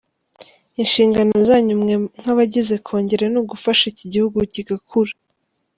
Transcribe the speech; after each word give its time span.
Inshingano 0.81 1.33
zanyu 1.47 1.75
mwe 1.81 1.93
nk’abagize 2.21 2.75
Kongere 2.85 3.25
ni 3.29 3.37
ugufasha 3.41 3.83
iki 3.91 4.05
gihugu 4.13 4.37
kigakura. 4.53 5.13